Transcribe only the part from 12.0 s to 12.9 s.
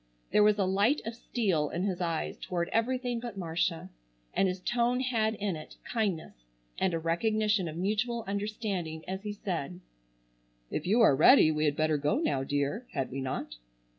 now, dear,